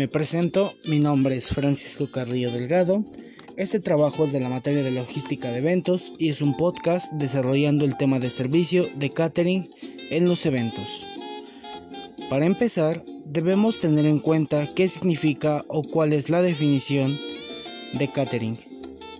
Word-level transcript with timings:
me 0.00 0.08
presento, 0.08 0.72
mi 0.86 0.98
nombre 0.98 1.36
es 1.36 1.50
Francisco 1.50 2.10
Carrillo 2.10 2.50
Delgado. 2.50 3.04
Este 3.58 3.80
trabajo 3.80 4.24
es 4.24 4.32
de 4.32 4.40
la 4.40 4.48
materia 4.48 4.82
de 4.82 4.92
logística 4.92 5.52
de 5.52 5.58
eventos 5.58 6.14
y 6.16 6.30
es 6.30 6.40
un 6.40 6.56
podcast 6.56 7.12
desarrollando 7.12 7.84
el 7.84 7.98
tema 7.98 8.18
de 8.18 8.30
servicio 8.30 8.88
de 8.96 9.10
catering 9.10 9.70
en 10.08 10.24
los 10.24 10.46
eventos. 10.46 11.06
Para 12.30 12.46
empezar, 12.46 13.04
debemos 13.26 13.78
tener 13.78 14.06
en 14.06 14.20
cuenta 14.20 14.72
qué 14.74 14.88
significa 14.88 15.66
o 15.68 15.82
cuál 15.82 16.14
es 16.14 16.30
la 16.30 16.40
definición 16.40 17.18
de 17.92 18.10
catering. 18.10 18.56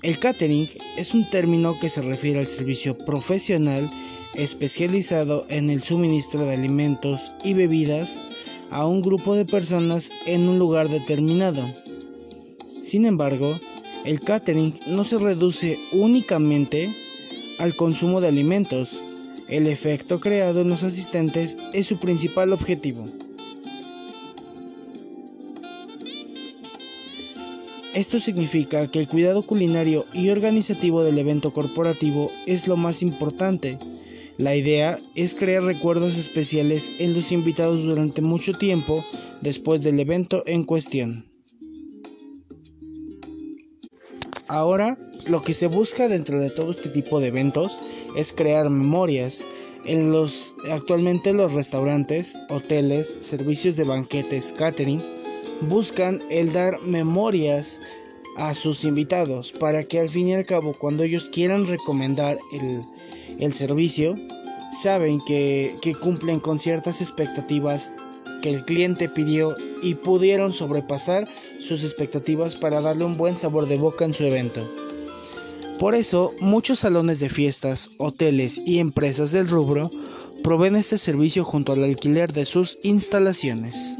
El 0.03 0.19
catering 0.19 0.67
es 0.97 1.13
un 1.13 1.29
término 1.29 1.79
que 1.79 1.91
se 1.91 2.01
refiere 2.01 2.41
al 2.41 2.47
servicio 2.47 2.97
profesional 2.97 3.91
especializado 4.41 5.45
en 5.51 5.69
el 5.69 5.83
suministro 5.83 6.47
de 6.47 6.55
alimentos 6.55 7.31
y 7.45 7.53
bebidas 7.53 8.19
a 8.71 8.87
un 8.87 9.03
grupo 9.03 9.35
de 9.35 9.45
personas 9.45 10.11
en 10.25 10.49
un 10.49 10.59
lugar 10.59 10.89
determinado. 10.89 11.63
Sin 12.81 13.05
embargo, 13.05 13.61
el 14.07 14.21
catering 14.21 14.75
no 14.87 15.05
se 15.05 15.19
reduce 15.19 15.79
únicamente 15.93 16.97
al 17.59 17.77
consumo 17.77 18.23
de 18.23 18.29
alimentos. 18.29 19.05
El 19.47 19.67
efecto 19.67 20.21
creado 20.21 20.63
en 20.63 20.71
los 20.71 20.85
asistentes 20.85 21.59
es 21.75 21.87
su 21.87 21.99
principal 21.99 22.55
objetivo. 22.55 23.11
Esto 27.93 28.19
significa 28.19 28.91
que 28.91 29.01
el 29.01 29.09
cuidado 29.09 29.43
culinario 29.43 30.07
y 30.15 30.31
organizativo 30.31 31.03
del 31.03 31.19
evento 31.19 31.53
corporativo 31.53 32.31
es 32.47 32.67
lo 32.67 32.79
más 32.79 33.03
importante 33.03 33.79
la 34.41 34.57
idea 34.57 34.99
es 35.17 35.35
crear 35.35 35.63
recuerdos 35.63 36.17
especiales 36.17 36.91
en 36.99 37.13
los 37.13 37.31
invitados 37.31 37.83
durante 37.83 38.23
mucho 38.23 38.55
tiempo 38.55 39.05
después 39.43 39.83
del 39.83 40.01
evento 40.01 40.43
en 40.47 40.65
cuestión. 40.65 41.31
Ahora, 44.49 44.97
lo 45.27 45.43
que 45.43 45.53
se 45.53 45.67
busca 45.67 46.09
dentro 46.09 46.41
de 46.41 46.49
todo 46.49 46.71
este 46.71 46.89
tipo 46.89 47.21
de 47.21 47.29
eventos 47.29 47.83
es 48.17 48.33
crear 48.33 48.71
memorias. 48.71 49.47
En 49.85 50.11
los 50.11 50.57
actualmente 50.73 51.35
los 51.35 51.53
restaurantes, 51.53 52.39
hoteles, 52.49 53.19
servicios 53.21 53.77
de 53.77 53.85
banquetes, 53.85 54.55
catering 54.55 55.03
buscan 55.69 56.23
el 56.31 56.51
dar 56.51 56.81
memorias 56.81 57.79
a 58.39 58.55
sus 58.55 58.85
invitados 58.85 59.53
para 59.53 59.85
que 59.85 60.01
al 60.01 60.09
fin 60.09 60.29
y 60.29 60.35
al 60.35 60.47
cabo 60.47 60.73
cuando 60.73 61.05
ellos 61.05 61.29
quieran 61.29 61.67
recomendar 61.67 62.39
el 62.55 62.83
el 63.41 63.53
servicio, 63.55 64.17
saben 64.71 65.21
que, 65.27 65.75
cumplen 66.01 66.41
con 66.41 66.59
ciertas 66.59 67.01
expectativas 67.01 67.93
que 68.43 68.51
el 68.51 68.65
cliente 68.65 69.09
pidió 69.09 69.57
y 69.83 69.95
pudieron 69.95 70.53
sobrepasar 70.53 71.29
sus 71.59 71.85
expectativas 71.85 72.55
para 72.55 72.81
darle 72.81 73.05
un 73.05 73.17
buen 73.17 73.37
sabor 73.37 73.67
de 73.67 73.77
boca 73.77 74.05
en 74.05 74.15
su 74.15 74.25
evento. 74.25 74.69
Por 75.79 75.95
eso, 75.95 76.35
muchos 76.41 76.81
salones 76.81 77.21
de 77.21 77.31
fiestas, 77.31 77.91
hoteles 77.99 78.61
y 78.67 78.79
empresas 78.79 79.33
del 79.33 79.49
rubro 79.49 79.91
proveen 80.43 80.77
este 80.77 80.99
servicio 80.99 81.45
junto 81.45 81.73
al 81.73 81.85
alquiler 81.85 82.33
de 82.33 82.45
sus 82.45 82.79
instalaciones. 82.83 83.97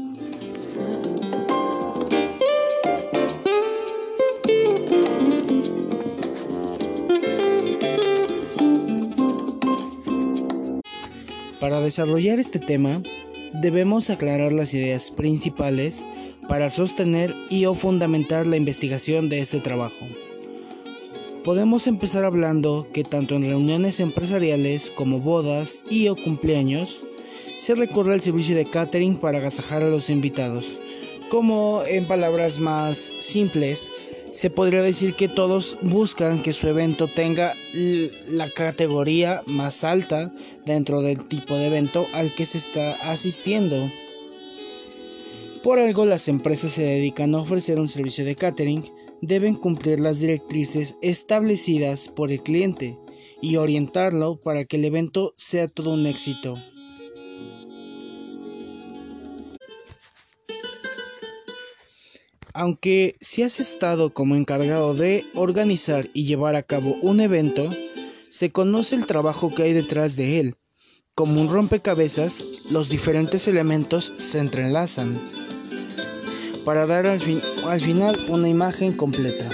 Desarrollar 11.83 12.39
este 12.39 12.59
tema, 12.59 13.01
debemos 13.53 14.09
aclarar 14.09 14.53
las 14.53 14.73
ideas 14.73 15.11
principales 15.11 16.05
para 16.47 16.69
sostener 16.69 17.35
y 17.49 17.65
o 17.65 17.73
fundamentar 17.73 18.47
la 18.47 18.57
investigación 18.57 19.29
de 19.29 19.39
este 19.39 19.59
trabajo. 19.59 20.05
Podemos 21.43 21.87
empezar 21.87 22.23
hablando 22.23 22.87
que 22.93 23.03
tanto 23.03 23.35
en 23.35 23.45
reuniones 23.45 23.99
empresariales 23.99 24.91
como 24.91 25.19
bodas 25.19 25.81
y 25.89 26.07
o 26.07 26.15
cumpleaños, 26.15 27.05
se 27.57 27.75
recurre 27.75 28.13
al 28.13 28.21
servicio 28.21 28.55
de 28.55 28.65
catering 28.65 29.17
para 29.17 29.39
agasajar 29.39 29.83
a 29.83 29.89
los 29.89 30.09
invitados, 30.09 30.79
como 31.29 31.83
en 31.87 32.05
palabras 32.05 32.59
más 32.59 32.97
simples, 33.19 33.89
se 34.31 34.49
podría 34.49 34.81
decir 34.81 35.13
que 35.13 35.27
todos 35.27 35.77
buscan 35.81 36.41
que 36.41 36.53
su 36.53 36.67
evento 36.67 37.07
tenga 37.09 37.53
la 38.27 38.49
categoría 38.49 39.43
más 39.45 39.83
alta 39.83 40.33
dentro 40.65 41.01
del 41.01 41.27
tipo 41.27 41.55
de 41.55 41.67
evento 41.67 42.07
al 42.13 42.33
que 42.33 42.45
se 42.45 42.57
está 42.57 42.93
asistiendo. 43.11 43.91
Por 45.63 45.79
algo 45.79 46.05
las 46.05 46.29
empresas 46.29 46.71
se 46.71 46.83
dedican 46.83 47.35
a 47.35 47.41
ofrecer 47.41 47.77
un 47.77 47.89
servicio 47.89 48.23
de 48.23 48.35
catering, 48.35 48.85
deben 49.21 49.53
cumplir 49.53 49.99
las 49.99 50.19
directrices 50.19 50.95
establecidas 51.01 52.07
por 52.07 52.31
el 52.31 52.41
cliente 52.41 52.97
y 53.41 53.57
orientarlo 53.57 54.39
para 54.39 54.63
que 54.63 54.77
el 54.77 54.85
evento 54.85 55.33
sea 55.35 55.67
todo 55.67 55.93
un 55.93 56.07
éxito. 56.07 56.55
Aunque 62.53 63.15
si 63.21 63.43
has 63.43 63.59
estado 63.59 64.13
como 64.13 64.35
encargado 64.35 64.93
de 64.93 65.25
organizar 65.35 66.09
y 66.13 66.25
llevar 66.25 66.55
a 66.55 66.63
cabo 66.63 66.97
un 67.01 67.21
evento, 67.21 67.69
se 68.29 68.51
conoce 68.51 68.95
el 68.95 69.05
trabajo 69.05 69.53
que 69.53 69.63
hay 69.63 69.73
detrás 69.73 70.15
de 70.15 70.39
él. 70.39 70.55
Como 71.15 71.39
un 71.39 71.49
rompecabezas, 71.49 72.43
los 72.69 72.89
diferentes 72.89 73.47
elementos 73.47 74.13
se 74.17 74.39
entrelazan 74.39 75.19
para 76.65 76.85
dar 76.85 77.07
al, 77.07 77.19
final 77.19 78.19
una 78.27 78.49
imagen 78.49 78.93
completa. 78.93 79.49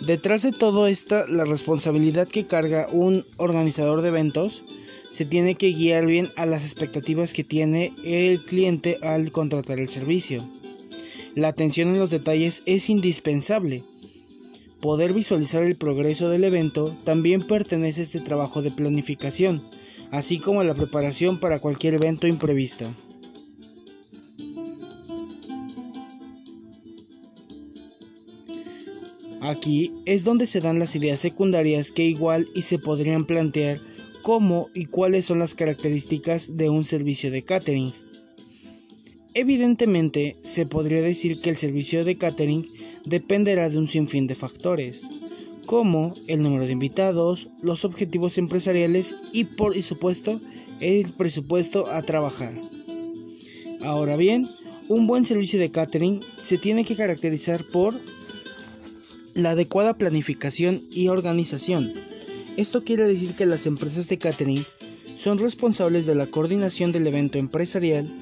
Detrás 0.00 0.42
de 0.42 0.52
todo 0.52 0.88
esto, 0.88 1.26
la 1.28 1.44
responsabilidad 1.44 2.26
que 2.26 2.46
carga 2.46 2.88
un 2.92 3.24
organizador 3.36 4.02
de 4.02 4.08
eventos 4.08 4.64
se 5.10 5.24
tiene 5.26 5.54
que 5.54 5.72
guiar 5.72 6.06
bien 6.06 6.30
a 6.36 6.46
las 6.46 6.64
expectativas 6.64 7.32
que 7.32 7.44
tiene 7.44 7.94
el 8.04 8.42
cliente 8.44 8.98
al 9.02 9.30
contratar 9.30 9.78
el 9.78 9.88
servicio. 9.88 10.61
La 11.34 11.48
atención 11.48 11.88
en 11.88 11.98
los 11.98 12.10
detalles 12.10 12.62
es 12.66 12.90
indispensable. 12.90 13.84
Poder 14.80 15.14
visualizar 15.14 15.62
el 15.62 15.76
progreso 15.76 16.28
del 16.28 16.44
evento 16.44 16.94
también 17.04 17.46
pertenece 17.46 18.00
a 18.00 18.04
este 18.04 18.20
trabajo 18.20 18.60
de 18.60 18.70
planificación, 18.70 19.62
así 20.10 20.38
como 20.38 20.62
la 20.62 20.74
preparación 20.74 21.40
para 21.40 21.58
cualquier 21.58 21.94
evento 21.94 22.26
imprevisto. 22.26 22.92
Aquí 29.40 29.92
es 30.04 30.24
donde 30.24 30.46
se 30.46 30.60
dan 30.60 30.78
las 30.78 30.94
ideas 30.96 31.18
secundarias 31.18 31.92
que 31.92 32.04
igual 32.04 32.48
y 32.54 32.62
se 32.62 32.78
podrían 32.78 33.24
plantear 33.24 33.80
cómo 34.22 34.68
y 34.74 34.84
cuáles 34.84 35.24
son 35.24 35.38
las 35.38 35.54
características 35.54 36.56
de 36.56 36.68
un 36.68 36.84
servicio 36.84 37.30
de 37.30 37.42
catering. 37.42 37.92
Evidentemente, 39.34 40.36
se 40.42 40.66
podría 40.66 41.00
decir 41.00 41.40
que 41.40 41.48
el 41.48 41.56
servicio 41.56 42.04
de 42.04 42.18
catering 42.18 42.68
dependerá 43.06 43.70
de 43.70 43.78
un 43.78 43.88
sinfín 43.88 44.26
de 44.26 44.34
factores, 44.34 45.08
como 45.64 46.14
el 46.26 46.42
número 46.42 46.66
de 46.66 46.72
invitados, 46.72 47.48
los 47.62 47.86
objetivos 47.86 48.36
empresariales 48.36 49.16
y 49.32 49.44
por 49.44 49.80
supuesto 49.82 50.38
el 50.80 51.12
presupuesto 51.14 51.86
a 51.88 52.02
trabajar. 52.02 52.52
Ahora 53.80 54.16
bien, 54.16 54.48
un 54.88 55.06
buen 55.06 55.24
servicio 55.24 55.58
de 55.58 55.70
catering 55.70 56.20
se 56.40 56.58
tiene 56.58 56.84
que 56.84 56.96
caracterizar 56.96 57.64
por 57.64 57.98
la 59.32 59.52
adecuada 59.52 59.96
planificación 59.96 60.84
y 60.90 61.08
organización. 61.08 61.92
Esto 62.58 62.84
quiere 62.84 63.06
decir 63.06 63.34
que 63.34 63.46
las 63.46 63.64
empresas 63.64 64.08
de 64.08 64.18
catering 64.18 64.66
son 65.14 65.38
responsables 65.38 66.04
de 66.04 66.14
la 66.14 66.26
coordinación 66.26 66.92
del 66.92 67.06
evento 67.06 67.38
empresarial, 67.38 68.12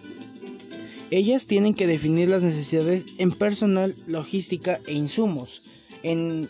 ellas 1.10 1.46
tienen 1.46 1.74
que 1.74 1.86
definir 1.86 2.28
las 2.28 2.42
necesidades 2.42 3.04
en 3.18 3.32
personal, 3.32 3.96
logística 4.06 4.80
e 4.86 4.92
insumos, 4.92 5.62
en, 6.02 6.48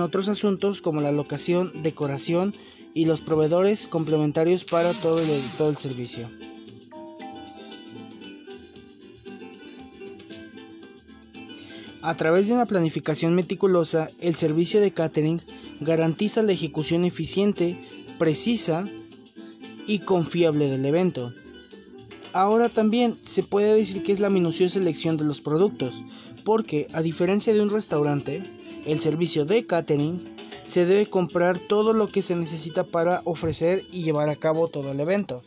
otros 0.00 0.28
asuntos 0.28 0.80
como 0.80 1.00
la 1.00 1.12
locación, 1.12 1.82
decoración 1.82 2.54
y 2.92 3.04
los 3.04 3.20
proveedores 3.20 3.86
complementarios 3.86 4.64
para 4.64 4.92
todo 4.92 5.20
el, 5.68 5.76
servicio. 5.76 6.28
A 12.02 12.16
través 12.16 12.46
de 12.46 12.54
una 12.54 12.66
planificación 12.66 13.34
meticulosa, 13.34 14.10
el 14.20 14.34
servicio 14.34 14.80
de 14.80 14.90
catering 14.90 15.40
garantiza 15.80 16.42
la 16.42 16.52
ejecución 16.52 17.04
eficiente, 17.04 17.78
precisa 18.18 18.88
y 19.86 20.00
confiable 20.00 20.68
del 20.68 20.84
evento. 20.84 21.32
Ahora 22.32 22.68
también 22.68 23.16
se 23.24 23.42
puede 23.42 23.74
decir 23.74 24.02
que 24.02 24.12
es 24.12 24.20
la 24.20 24.30
minuciosa 24.30 24.74
selección 24.74 25.16
de 25.16 25.24
los 25.24 25.40
productos, 25.40 26.02
porque 26.44 26.86
a 26.92 27.02
diferencia 27.02 27.52
de 27.52 27.60
un 27.60 27.70
restaurante, 27.70 28.42
el 28.86 29.00
servicio 29.00 29.44
de 29.44 29.66
catering 29.66 30.36
se 30.64 30.86
debe 30.86 31.06
comprar 31.06 31.58
todo 31.58 31.92
lo 31.92 32.06
que 32.06 32.22
se 32.22 32.36
necesita 32.36 32.84
para 32.84 33.22
ofrecer 33.24 33.84
y 33.90 34.02
llevar 34.02 34.28
a 34.28 34.36
cabo 34.36 34.68
todo 34.68 34.92
el 34.92 35.00
evento. 35.00 35.42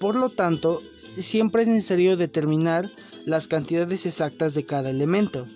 Por 0.00 0.16
lo 0.16 0.30
tanto, 0.30 0.82
siempre 1.16 1.62
es 1.62 1.68
necesario 1.68 2.16
determinar 2.16 2.90
las 3.26 3.46
cantidades 3.46 4.06
exactas 4.06 4.54
de 4.54 4.66
cada 4.66 4.90
elemento. 4.90 5.46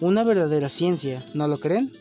Una 0.00 0.24
verdadera 0.24 0.68
ciencia, 0.68 1.24
¿no 1.34 1.46
lo 1.46 1.60
creen? 1.60 1.92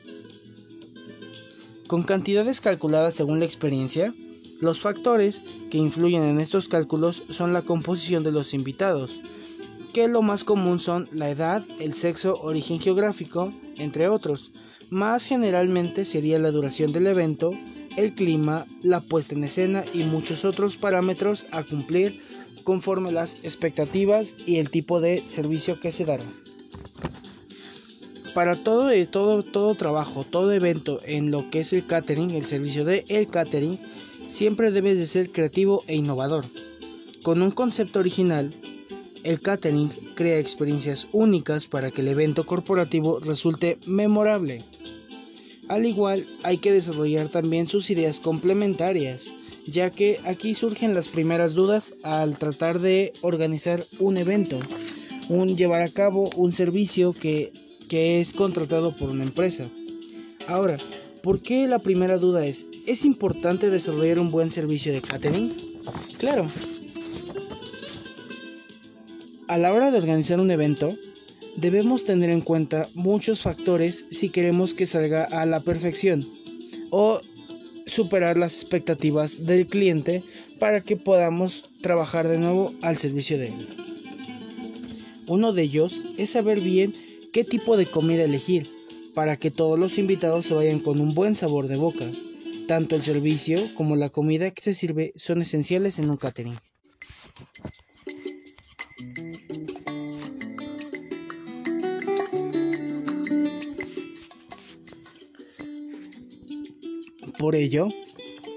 Con 1.88 2.04
cantidades 2.04 2.62
calculadas 2.62 3.14
según 3.14 3.40
la 3.40 3.46
experiencia, 3.46 4.14
los 4.62 4.82
factores 4.82 5.42
que 5.70 5.78
influyen 5.78 6.24
en 6.24 6.40
estos 6.40 6.68
cálculos 6.68 7.24
son 7.30 7.54
la 7.54 7.62
composición 7.62 8.24
de 8.24 8.32
los 8.32 8.54
invitados, 8.54 9.22
que 9.94 10.08
lo 10.08 10.22
más 10.22 10.44
común 10.44 10.80
son 10.80 11.10
la 11.12 11.30
edad, 11.30 11.64
el 11.80 11.94
sexo, 11.94 12.40
origen 12.42 12.80
geográfico, 12.80 13.54
entre 13.78 14.08
otros. 14.08 14.52
Más 14.90 15.26
generalmente 15.26 16.06
sería 16.06 16.40
la 16.40 16.52
duración 16.52 16.92
del 16.92 17.08
evento, 17.08 17.52
el 17.96 18.14
clima, 18.14 18.66
la 18.82 19.02
puesta 19.02 19.36
en 19.36 19.44
escena 19.44 19.84
y 19.94 20.04
muchos 20.04 20.46
otros 20.46 20.78
parámetros 20.78 21.48
a 21.52 21.64
cumplir 21.64 22.22
conforme 22.64 23.12
las 23.12 23.40
expectativas 23.44 24.36
y 24.46 24.58
el 24.58 24.70
tipo 24.70 25.02
de 25.02 25.24
servicio 25.28 25.80
que 25.80 25.92
se 25.92 26.06
dará. 26.06 26.24
Para 28.36 28.64
todo, 28.64 28.92
todo, 29.08 29.42
todo 29.42 29.74
trabajo, 29.76 30.24
todo 30.24 30.52
evento 30.52 31.02
en 31.04 31.32
lo 31.32 31.50
que 31.50 31.62
es 31.62 31.74
el 31.74 31.88
catering, 31.88 32.32
el 32.32 32.46
servicio 32.46 32.86
de 32.86 33.04
el 33.10 33.28
catering, 33.28 33.80
siempre 34.30 34.72
debes 34.72 34.98
de 34.98 35.08
ser 35.08 35.32
creativo 35.32 35.84
e 35.88 35.96
innovador. 35.96 36.46
Con 37.24 37.42
un 37.42 37.52
concepto 37.52 38.00
original, 38.00 38.54
el 39.24 39.42
catering 39.42 39.90
crea 40.16 40.40
experiencias 40.40 41.08
únicas 41.12 41.68
para 41.68 41.92
que 41.92 42.02
el 42.02 42.08
evento 42.08 42.46
corporativo 42.46 43.20
resulte 43.20 43.78
memorable. 43.86 44.64
Al 45.68 45.86
igual, 45.86 46.26
hay 46.44 46.58
que 46.58 46.72
desarrollar 46.72 47.28
también 47.30 47.68
sus 47.68 47.90
ideas 47.90 48.20
complementarias, 48.20 49.34
ya 49.68 49.90
que 49.90 50.20
aquí 50.26 50.54
surgen 50.54 50.94
las 50.94 51.10
primeras 51.10 51.54
dudas 51.54 51.96
al 52.04 52.38
tratar 52.38 52.80
de 52.80 53.14
organizar 53.22 53.86
un 54.00 54.18
evento, 54.18 54.60
un 55.28 55.58
llevar 55.58 55.82
a 55.82 55.90
cabo 55.90 56.30
un 56.36 56.54
servicio 56.54 57.14
que, 57.14 57.52
que 57.88 58.22
es 58.22 58.34
contratado 58.34 58.96
por 58.96 59.10
una 59.10 59.24
empresa. 59.24 59.70
Ahora, 60.48 60.78
¿por 61.22 61.42
qué 61.42 61.68
la 61.68 61.80
primera 61.80 62.18
duda 62.18 62.46
es, 62.46 62.68
¿es 62.86 63.06
importante 63.06 63.70
desarrollar 63.70 64.20
un 64.20 64.32
buen 64.32 64.52
servicio 64.52 64.94
de 64.94 65.02
catering? 65.02 65.54
Claro, 66.18 66.48
a 69.48 69.58
la 69.58 69.74
hora 69.74 69.92
de 69.92 69.98
organizar 69.98 70.40
un 70.40 70.52
evento, 70.52 70.96
debemos 71.58 72.04
tener 72.04 72.30
en 72.30 72.42
cuenta 72.42 72.90
muchos 72.94 73.42
factores 73.42 74.06
si 74.12 74.30
queremos 74.30 74.74
que 74.74 74.86
salga 74.86 75.24
a 75.24 75.46
la 75.46 75.62
perfección 75.62 76.28
o 76.92 77.20
superar 77.86 78.38
las 78.38 78.54
expectativas 78.54 79.46
del 79.46 79.66
cliente 79.66 80.24
para 80.60 80.82
que 80.82 80.98
podamos 80.98 81.70
trabajar 81.82 82.28
de 82.28 82.38
nuevo 82.38 82.74
al 82.82 82.98
servicio 82.98 83.38
de 83.38 83.48
él. 83.48 83.68
Uno 85.28 85.52
de 85.52 85.64
ellos 85.64 86.04
es 86.18 86.32
saber 86.32 86.62
bien 86.62 86.94
qué 87.34 87.44
tipo 87.44 87.78
de 87.78 87.88
comida 87.88 88.24
elegir 88.24 88.70
para 89.14 89.38
que 89.38 89.52
todos 89.52 89.78
los 89.78 89.98
invitados 89.98 90.46
se 90.46 90.54
vayan 90.54 90.80
con 90.80 91.00
un 91.02 91.14
buen 91.14 91.36
sabor 91.36 91.68
de 91.68 91.78
boca. 91.78 92.12
Tanto 92.68 92.96
el 92.96 93.04
servicio 93.04 93.74
como 93.76 93.96
la 93.96 94.10
comida 94.10 94.52
que 94.52 94.62
se 94.62 94.74
sirve 94.74 95.12
son 95.16 95.42
esenciales 95.42 96.00
en 96.00 96.10
un 96.10 96.18
catering. 96.18 96.60
Por 107.38 107.56
ello, 107.56 107.88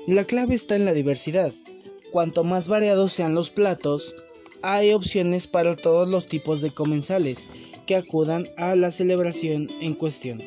la 0.07 0.25
clave 0.25 0.55
está 0.55 0.77
en 0.77 0.85
la 0.85 0.93
diversidad. 0.93 1.55
Cuanto 2.11 2.45
más 2.45 2.69
variados 2.69 3.13
sean 3.13 3.35
los 3.35 3.51
platos, 3.51 4.15
hay 4.61 4.93
opciones 4.93 5.47
para 5.47 5.77
todos 5.77 6.09
los 6.09 6.29
tipos 6.29 6.61
de 6.61 6.73
comensales 6.73 7.49
que 7.87 7.97
acudan 7.97 8.49
a 8.57 8.75
la 8.77 8.91
celebración 8.91 9.69
en 9.81 9.95
cuestión. 9.95 10.41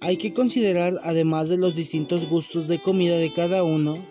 Hay 0.00 0.16
que 0.16 0.32
considerar, 0.32 1.00
además 1.02 1.48
de 1.48 1.56
los 1.56 1.76
distintos 1.76 2.28
gustos 2.28 2.68
de 2.68 2.80
comida 2.80 3.16
de 3.16 3.32
cada 3.32 3.64
uno, 3.64 4.04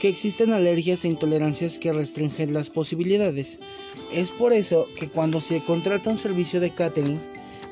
que 0.00 0.08
existen 0.08 0.52
alergias 0.52 1.04
e 1.04 1.08
intolerancias 1.08 1.78
que 1.78 1.92
restringen 1.92 2.54
las 2.54 2.70
posibilidades. 2.70 3.58
Es 4.12 4.30
por 4.30 4.52
eso 4.52 4.86
que 4.96 5.08
cuando 5.08 5.40
se 5.40 5.60
contrata 5.60 6.10
un 6.10 6.18
servicio 6.18 6.60
de 6.60 6.74
catering, 6.74 7.18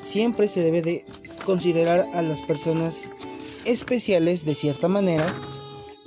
siempre 0.01 0.47
se 0.47 0.61
debe 0.61 0.81
de 0.81 1.05
considerar 1.45 2.07
a 2.13 2.21
las 2.21 2.41
personas 2.41 3.03
especiales 3.65 4.45
de 4.45 4.55
cierta 4.55 4.87
manera 4.87 5.35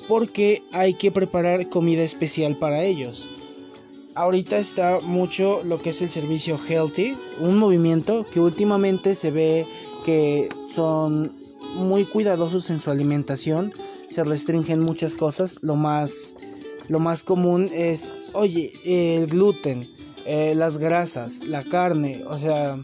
porque 0.09 0.63
hay 0.73 0.95
que 0.95 1.11
preparar 1.11 1.69
comida 1.69 2.03
especial 2.03 2.57
para 2.57 2.83
ellos. 2.83 3.29
Ahorita 4.15 4.59
está 4.59 5.01
mucho 5.01 5.63
lo 5.65 5.81
que 5.81 5.91
es 5.91 6.03
el 6.03 6.11
servicio 6.11 6.59
healthy, 6.59 7.17
un 7.41 7.57
movimiento 7.57 8.27
que 8.31 8.41
últimamente 8.41 9.15
se 9.15 9.31
ve 9.31 9.67
que 10.05 10.49
son 10.71 11.33
muy 11.77 12.05
cuidadosos 12.05 12.69
en 12.71 12.79
su 12.79 12.91
alimentación, 12.91 13.73
se 14.09 14.25
restringen 14.25 14.81
muchas 14.81 15.15
cosas, 15.15 15.59
lo 15.63 15.77
más 15.77 16.37
lo 16.89 16.99
más 16.99 17.25
común 17.25 17.71
es, 17.73 18.15
oye, 18.35 18.73
el 18.85 19.29
gluten, 19.29 19.89
eh, 20.27 20.55
las 20.55 20.79
grasas, 20.79 21.41
la 21.47 21.63
carne, 21.65 22.23
o 22.27 22.39
sea, 22.39 22.77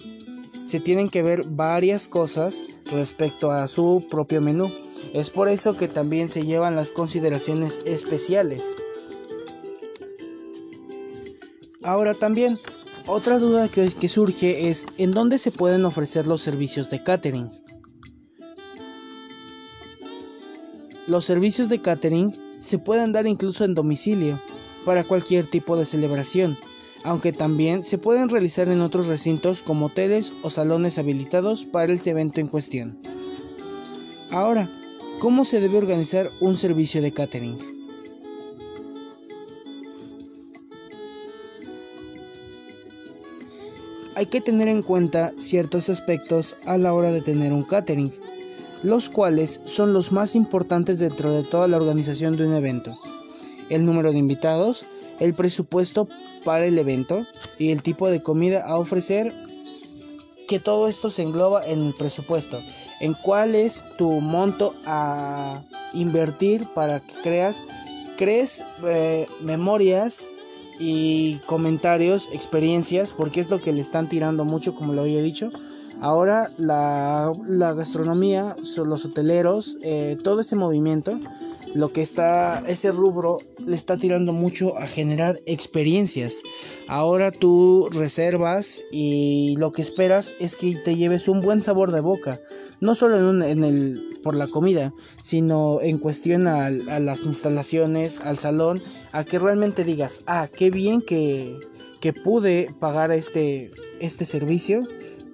se 0.64 0.80
tienen 0.80 1.08
que 1.08 1.22
ver 1.22 1.44
varias 1.44 2.08
cosas 2.08 2.64
respecto 2.86 3.50
a 3.50 3.66
su 3.68 4.06
propio 4.10 4.40
menú. 4.40 4.72
Es 5.12 5.30
por 5.30 5.48
eso 5.48 5.76
que 5.76 5.88
también 5.88 6.28
se 6.28 6.44
llevan 6.44 6.76
las 6.76 6.92
consideraciones 6.92 7.80
especiales. 7.84 8.64
Ahora 11.88 12.12
también, 12.12 12.58
otra 13.06 13.38
duda 13.38 13.66
que, 13.70 14.08
surge 14.08 14.68
es 14.68 14.84
¿en 14.98 15.10
dónde 15.10 15.38
se 15.38 15.50
pueden 15.50 15.86
ofrecer 15.86 16.26
los 16.26 16.42
servicios 16.42 16.90
de 16.90 17.02
catering? 17.02 17.48
Los 21.06 21.24
servicios 21.24 21.70
de 21.70 21.80
catering 21.80 22.36
se 22.58 22.78
pueden 22.78 23.12
dar 23.12 23.26
incluso 23.26 23.64
en 23.64 23.74
domicilio, 23.74 24.38
para 24.84 25.02
cualquier 25.02 25.46
tipo 25.46 25.78
de 25.78 25.86
celebración, 25.86 26.58
aunque 27.04 27.32
también 27.32 27.82
se 27.82 27.96
pueden 27.96 28.28
realizar 28.28 28.68
en 28.68 28.82
otros 28.82 29.06
recintos 29.06 29.62
como 29.62 29.86
hoteles 29.86 30.34
o 30.42 30.50
salones 30.50 30.98
habilitados 30.98 31.64
para 31.64 31.90
el 31.90 32.00
evento 32.04 32.38
en 32.42 32.48
cuestión. 32.48 32.98
Ahora, 34.30 34.70
¿cómo 35.20 35.46
se 35.46 35.58
debe 35.58 35.78
organizar 35.78 36.30
un 36.38 36.54
servicio 36.54 37.00
de 37.00 37.12
catering? 37.12 37.77
Hay 44.18 44.26
que 44.26 44.40
tener 44.40 44.66
en 44.66 44.82
cuenta 44.82 45.32
ciertos 45.38 45.88
aspectos 45.88 46.56
a 46.66 46.76
la 46.76 46.92
hora 46.92 47.12
de 47.12 47.20
tener 47.20 47.52
un 47.52 47.62
catering, 47.62 48.12
los 48.82 49.10
cuales 49.10 49.60
son 49.64 49.92
los 49.92 50.10
más 50.10 50.34
importantes 50.34 50.98
dentro 50.98 51.32
de 51.32 51.44
toda 51.44 51.68
la 51.68 51.76
organización 51.76 52.36
de 52.36 52.44
un 52.44 52.52
evento. 52.52 52.96
El 53.70 53.84
número 53.84 54.10
de 54.10 54.18
invitados, 54.18 54.86
el 55.20 55.34
presupuesto 55.34 56.08
para 56.44 56.66
el 56.66 56.80
evento 56.80 57.28
y 57.58 57.70
el 57.70 57.84
tipo 57.84 58.10
de 58.10 58.20
comida 58.20 58.66
a 58.66 58.76
ofrecer 58.76 59.32
que 60.48 60.58
todo 60.58 60.88
esto 60.88 61.10
se 61.10 61.22
engloba 61.22 61.64
en 61.64 61.86
el 61.86 61.94
presupuesto, 61.94 62.60
en 62.98 63.14
cuál 63.14 63.54
es 63.54 63.84
tu 63.98 64.10
monto 64.20 64.74
a 64.84 65.62
invertir 65.94 66.66
para 66.74 66.98
que 66.98 67.14
creas 67.22 67.64
crees 68.16 68.64
eh, 68.82 69.28
memorias 69.42 70.28
y 70.78 71.40
comentarios, 71.46 72.28
experiencias, 72.32 73.12
porque 73.12 73.40
es 73.40 73.50
lo 73.50 73.60
que 73.60 73.72
le 73.72 73.80
están 73.80 74.08
tirando 74.08 74.44
mucho, 74.44 74.74
como 74.74 74.92
lo 74.92 75.02
había 75.02 75.22
dicho. 75.22 75.50
Ahora 76.00 76.50
la, 76.58 77.32
gastronomía, 77.76 78.56
los 78.76 79.04
hoteleros, 79.04 79.76
eh, 79.82 80.16
todo 80.22 80.40
ese 80.40 80.54
movimiento 80.54 81.18
lo 81.74 81.92
que 81.92 82.02
está, 82.02 82.62
ese 82.66 82.92
rubro 82.92 83.38
le 83.64 83.76
está 83.76 83.96
tirando 83.96 84.32
mucho 84.32 84.76
a 84.78 84.86
generar 84.86 85.40
experiencias. 85.46 86.42
Ahora 86.86 87.30
tú 87.30 87.88
reservas 87.92 88.80
y 88.90 89.56
lo 89.58 89.72
que 89.72 89.82
esperas 89.82 90.34
es 90.40 90.56
que 90.56 90.76
te 90.76 90.96
lleves 90.96 91.28
un 91.28 91.40
buen 91.40 91.62
sabor 91.62 91.92
de 91.92 92.00
boca. 92.00 92.40
No 92.80 92.94
solo 92.94 93.44
en, 93.44 93.64
el, 93.64 94.18
por 94.22 94.34
la 94.34 94.46
comida, 94.46 94.92
sino 95.22 95.80
en 95.82 95.98
cuestión 95.98 96.46
a, 96.46 96.70
las 96.70 97.22
instalaciones, 97.22 98.20
al 98.20 98.38
salón, 98.38 98.82
a 99.12 99.24
que 99.24 99.38
realmente 99.38 99.84
digas, 99.84 100.22
ah, 100.26 100.48
qué 100.54 100.70
bien 100.70 101.02
que, 101.02 101.56
que 102.00 102.12
pude 102.12 102.74
pagar 102.78 103.12
este, 103.12 103.70
este 104.00 104.24
servicio 104.24 104.82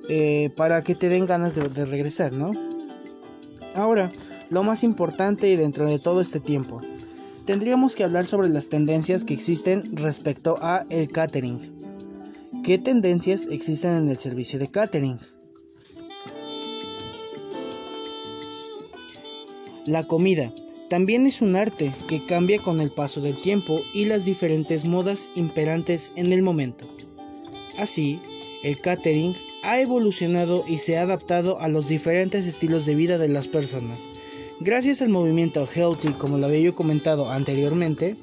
eh, 0.09 0.50
para 0.57 0.83
que 0.83 0.95
te 0.95 1.09
den 1.09 1.26
ganas 1.26 1.55
de, 1.55 1.69
de 1.69 1.87
regresar, 1.87 2.33
¿no? 2.33 2.74
Ahora, 3.75 4.12
lo 4.50 4.62
más 4.62 4.85
importante 4.85 5.49
y 5.49 5.57
dentro 5.57 5.88
de 5.88 5.99
todo 5.99 6.21
este 6.21 6.40
tiempo. 6.40 6.81
Tendríamos 7.45 7.95
que 7.95 8.04
hablar 8.04 8.25
sobre 8.26 8.49
las 8.49 8.69
tendencias 8.69 9.25
que 9.25 9.35
existen 9.35 9.97
respecto 9.97 10.57
a 10.62 10.87
el 10.90 11.11
catering. 11.11 11.59
¿Qué 12.62 12.78
tendencias 12.78 13.47
existen 13.50 13.95
en 13.95 14.09
el 14.09 14.16
servicio 14.16 14.59
de 14.59 14.69
catering? 14.69 15.19
La 19.85 20.04
comida. 20.04 20.52
también 20.88 21.26
es 21.26 21.43
un 21.43 21.57
arte 21.57 21.93
que 22.09 22.25
cambia 22.25 22.62
con 22.62 22.81
el 22.81 22.93
paso 22.93 23.21
del 23.21 23.40
tiempo 23.40 23.83
y 23.93 24.04
las 24.04 24.25
diferentes 24.25 24.85
modas 24.85 25.31
imperantes 25.35 26.12
en 26.14 26.33
el 26.33 26.40
momento. 26.40 26.88
Así, 27.76 28.21
el 28.64 28.78
catering 28.78 29.37
ha 29.62 29.80
evolucionado 29.80 30.64
y 30.66 30.78
se 30.78 30.97
ha 30.97 31.02
adaptado 31.02 31.61
a 31.61 31.68
los 31.68 31.87
diferentes 31.87 32.47
estilos 32.47 32.87
de 32.87 32.94
vida 32.94 33.18
de 33.18 33.28
las 33.28 33.47
personas. 33.47 34.09
Gracias 34.59 35.02
al 35.02 35.11
movimiento 35.11 35.68
healthy, 35.73 36.14
como 36.14 36.38
lo 36.38 36.47
había 36.47 36.73
comentado 36.73 37.30
anteriormente, 37.30 38.16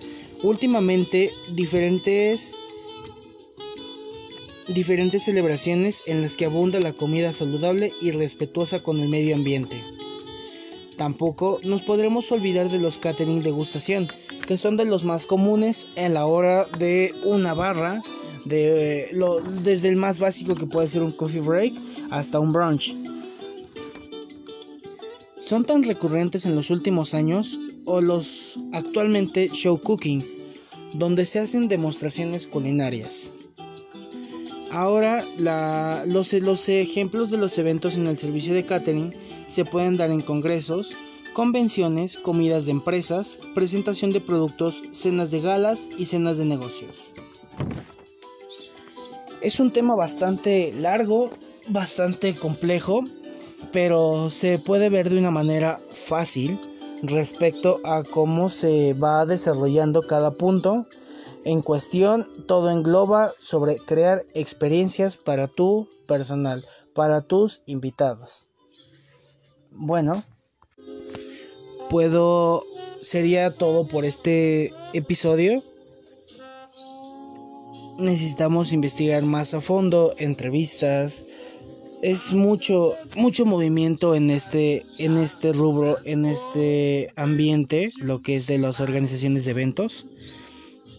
últimamente 0.43 1.31
diferentes 1.53 2.55
diferentes 4.67 5.23
celebraciones 5.23 6.01
en 6.05 6.21
las 6.21 6.37
que 6.37 6.45
abunda 6.45 6.79
la 6.79 6.93
comida 6.93 7.33
saludable 7.33 7.93
y 8.01 8.11
respetuosa 8.11 8.81
con 8.81 8.99
el 8.99 9.09
medio 9.09 9.35
ambiente. 9.35 9.81
Tampoco 10.95 11.59
nos 11.63 11.83
podremos 11.83 12.31
olvidar 12.31 12.69
de 12.69 12.79
los 12.79 12.97
catering 12.97 13.43
degustación, 13.43 14.07
que 14.47 14.57
son 14.57 14.77
de 14.77 14.85
los 14.85 15.03
más 15.03 15.25
comunes 15.25 15.87
en 15.95 16.13
la 16.13 16.25
hora 16.25 16.65
de 16.77 17.13
una 17.25 17.53
barra, 17.53 18.01
desde 18.45 19.89
el 19.89 19.95
más 19.95 20.19
básico 20.19 20.55
que 20.55 20.65
puede 20.65 20.87
ser 20.87 21.03
un 21.03 21.11
coffee 21.11 21.41
break 21.41 21.73
hasta 22.09 22.39
un 22.39 22.51
brunch. 22.53 22.95
Son 25.39 25.65
tan 25.65 25.83
recurrentes 25.83 26.45
en 26.45 26.55
los 26.55 26.69
últimos 26.69 27.13
años 27.13 27.59
o 27.85 27.99
los 27.99 28.59
actualmente 28.73 29.49
show 29.49 29.81
cookings, 29.81 30.37
donde 30.93 31.25
se 31.25 31.39
hacen 31.39 31.67
demostraciones 31.67 32.47
culinarias. 32.47 33.33
Ahora 34.71 35.25
los 36.05 36.69
ejemplos 36.69 37.29
de 37.31 37.37
los 37.37 37.57
eventos 37.57 37.95
en 37.95 38.07
el 38.07 38.17
servicio 38.17 38.53
de 38.53 38.65
catering 38.65 39.13
se 39.49 39.65
pueden 39.65 39.97
dar 39.97 40.11
en 40.11 40.21
congresos, 40.21 40.95
convenciones, 41.33 42.17
comidas 42.17 42.65
de 42.65 42.71
empresas, 42.71 43.37
presentación 43.53 44.13
de 44.13 44.21
productos, 44.21 44.83
cenas 44.91 45.31
de 45.31 45.41
galas 45.41 45.89
y 45.97 46.05
cenas 46.05 46.37
de 46.37 46.45
negocios. 46.45 47.11
Es 49.41 49.59
un 49.59 49.71
tema 49.71 49.95
bastante 49.95 50.71
largo, 50.73 51.29
bastante 51.67 52.35
complejo, 52.35 53.01
pero 53.71 54.29
se 54.29 54.59
puede 54.59 54.89
ver 54.89 55.09
de 55.09 55.17
una 55.17 55.31
manera 55.31 55.79
fácil 55.91 56.59
respecto 57.03 57.79
a 57.83 58.03
cómo 58.03 58.49
se 58.49 58.93
va 58.93 59.25
desarrollando 59.25 60.05
cada 60.05 60.31
punto 60.31 60.85
en 61.43 61.61
cuestión, 61.61 62.29
todo 62.45 62.69
engloba 62.69 63.33
sobre 63.39 63.77
crear 63.77 64.25
experiencias 64.35 65.17
para 65.17 65.47
tu 65.47 65.89
personal, 66.07 66.63
para 66.93 67.21
tus 67.21 67.63
invitados. 67.65 68.45
Bueno, 69.71 70.23
puedo 71.89 72.63
sería 72.99 73.57
todo 73.57 73.87
por 73.87 74.05
este 74.05 74.71
episodio. 74.93 75.63
Necesitamos 77.97 78.73
investigar 78.73 79.23
más 79.23 79.53
a 79.53 79.61
fondo, 79.61 80.13
entrevistas. 80.17 81.25
Es 82.01 82.33
mucho 82.33 82.95
mucho 83.15 83.45
movimiento 83.45 84.15
en 84.15 84.31
este 84.31 84.83
en 84.97 85.17
este 85.17 85.53
rubro, 85.53 85.97
en 86.03 86.25
este 86.25 87.11
ambiente, 87.15 87.91
lo 87.97 88.21
que 88.21 88.37
es 88.37 88.47
de 88.47 88.57
las 88.57 88.79
organizaciones 88.79 89.45
de 89.45 89.51
eventos 89.51 90.07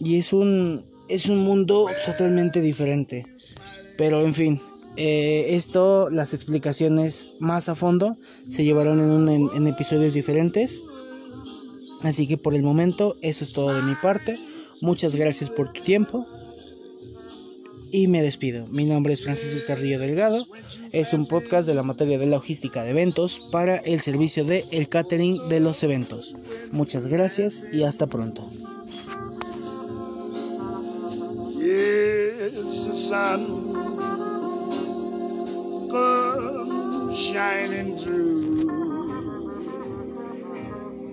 y 0.03 0.17
es 0.17 0.33
un, 0.33 0.85
es 1.07 1.27
un 1.27 1.39
mundo 1.39 1.87
totalmente 2.05 2.61
diferente. 2.61 3.25
Pero 3.97 4.21
en 4.21 4.33
fin, 4.33 4.61
eh, 4.97 5.47
esto, 5.49 6.09
las 6.09 6.33
explicaciones 6.33 7.29
más 7.39 7.69
a 7.69 7.75
fondo 7.75 8.17
se 8.49 8.63
llevarán 8.63 8.99
en, 8.99 9.49
en 9.53 9.67
episodios 9.67 10.13
diferentes. 10.13 10.81
Así 12.01 12.27
que 12.27 12.37
por 12.37 12.53
el 12.53 12.63
momento 12.63 13.15
eso 13.21 13.43
es 13.43 13.53
todo 13.53 13.73
de 13.73 13.81
mi 13.81 13.95
parte. 13.95 14.37
Muchas 14.81 15.15
gracias 15.15 15.49
por 15.49 15.71
tu 15.71 15.81
tiempo. 15.83 16.27
Y 17.93 18.07
me 18.07 18.23
despido. 18.23 18.65
Mi 18.69 18.87
nombre 18.87 19.13
es 19.13 19.21
Francisco 19.21 19.61
Carrillo 19.67 19.99
Delgado. 19.99 20.47
Es 20.91 21.13
un 21.13 21.27
podcast 21.27 21.67
de 21.67 21.75
la 21.75 21.83
materia 21.83 22.17
de 22.17 22.25
logística 22.25 22.83
de 22.83 22.89
eventos 22.89 23.39
para 23.51 23.77
el 23.77 24.01
servicio 24.01 24.45
de 24.45 24.65
el 24.71 24.87
catering 24.87 25.47
de 25.47 25.59
los 25.59 25.83
eventos. 25.83 26.35
Muchas 26.71 27.05
gracias 27.05 27.63
y 27.71 27.83
hasta 27.83 28.07
pronto. 28.07 28.49